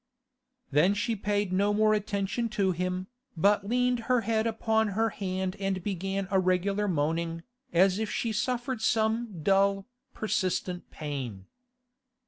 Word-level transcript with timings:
Then 0.71 0.95
she 0.95 1.15
paid 1.15 1.53
no 1.53 1.75
more 1.75 1.93
attention 1.93 2.49
to 2.57 2.71
him, 2.71 3.05
but 3.37 3.69
leaned 3.69 3.99
her 4.09 4.21
head 4.21 4.47
upon 4.47 4.87
her 4.97 5.09
hand 5.09 5.55
and 5.59 5.83
began 5.83 6.27
a 6.31 6.39
regular 6.39 6.87
moaning, 6.87 7.43
as 7.71 7.99
if 7.99 8.09
she 8.09 8.31
suffered 8.33 8.81
some 8.81 9.43
dull, 9.43 9.85
persistent 10.11 10.89
pain. 10.89 11.45